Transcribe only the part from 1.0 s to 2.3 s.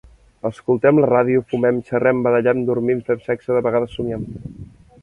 la ràdio, fumem, xerrem,